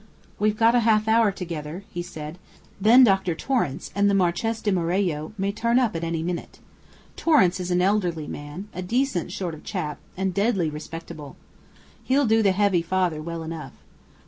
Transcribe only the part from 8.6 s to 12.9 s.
a decent sort of chap, and deadly respectable. He'll do the heavy